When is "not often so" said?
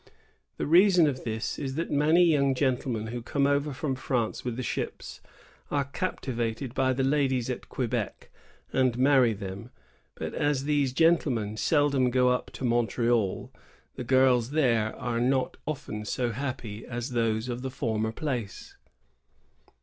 15.21-16.31